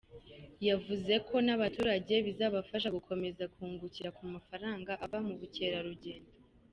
Yavuze 0.67 1.13
ko 1.27 1.35
n’abaturage 1.45 2.13
bizabafasha 2.27 2.87
gukomeza 2.97 3.43
kungukira 3.53 4.09
ku 4.17 4.23
mafaranga 4.33 4.91
ava 5.05 5.17
mu 5.27 5.33
bukerarugendo. 5.39 6.31